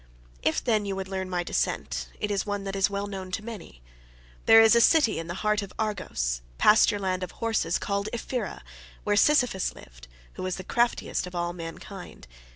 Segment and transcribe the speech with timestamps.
[0.41, 3.45] If, then, you would learn my descent, it is one that is well known to
[3.45, 3.83] many.
[4.47, 8.63] There is a city in the heart of Argos, pasture land of horses, called Ephyra,
[9.03, 12.25] where Sisyphus lived, who was the craftiest of all mankind.